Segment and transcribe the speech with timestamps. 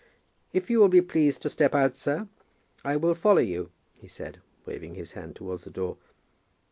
[0.51, 2.27] "If you will be pleased to step out, sir,
[2.83, 5.97] I will follow you," he said, waving his hand towards the door.